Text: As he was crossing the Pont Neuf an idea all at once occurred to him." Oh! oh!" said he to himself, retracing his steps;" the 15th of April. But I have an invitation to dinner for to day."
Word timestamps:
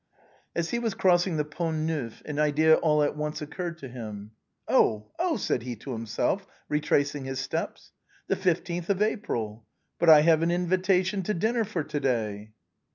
As 0.55 0.71
he 0.71 0.79
was 0.79 0.95
crossing 0.95 1.37
the 1.37 1.45
Pont 1.45 1.77
Neuf 1.81 2.23
an 2.25 2.39
idea 2.39 2.73
all 2.73 3.03
at 3.03 3.15
once 3.15 3.39
occurred 3.39 3.77
to 3.77 3.87
him." 3.87 4.31
Oh! 4.67 5.11
oh!" 5.19 5.37
said 5.37 5.61
he 5.61 5.75
to 5.75 5.91
himself, 5.91 6.47
retracing 6.67 7.25
his 7.25 7.39
steps;" 7.39 7.91
the 8.27 8.35
15th 8.35 8.89
of 8.89 9.03
April. 9.03 9.63
But 9.99 10.09
I 10.09 10.21
have 10.21 10.41
an 10.41 10.49
invitation 10.49 11.21
to 11.21 11.35
dinner 11.35 11.63
for 11.65 11.83
to 11.83 11.99
day." 11.99 12.53